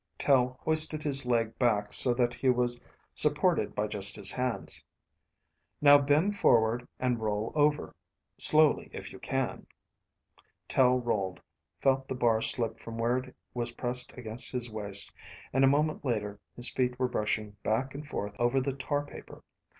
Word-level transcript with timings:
Tel 0.17 0.57
hoisted 0.63 1.03
his 1.03 1.27
leg 1.27 1.59
back 1.59 1.93
so 1.93 2.11
that 2.15 2.33
he 2.33 2.49
was 2.49 2.81
supported 3.13 3.75
by 3.75 3.85
just 3.85 4.15
his 4.15 4.31
hands. 4.31 4.83
"Now 5.79 5.99
bend 5.99 6.35
forward 6.37 6.87
and 6.99 7.19
roll 7.21 7.51
over, 7.53 7.93
slowly 8.35 8.89
if 8.93 9.13
you 9.13 9.19
can." 9.19 9.67
Tel 10.67 10.97
rolled, 10.97 11.39
felt 11.81 12.07
the 12.07 12.15
bar 12.15 12.41
slip 12.41 12.79
from 12.79 12.97
where 12.97 13.17
it 13.19 13.35
was 13.53 13.73
pressed 13.73 14.17
against 14.17 14.51
his 14.51 14.71
waist, 14.71 15.13
and 15.53 15.63
a 15.63 15.67
moment 15.67 16.03
later 16.03 16.39
his 16.55 16.71
feet 16.71 16.97
were 16.97 17.07
brushing 17.07 17.51
back 17.61 17.93
and 17.93 18.07
forth 18.07 18.33
over 18.39 18.59
the 18.59 18.73
tar 18.73 19.05
paper. 19.05 19.43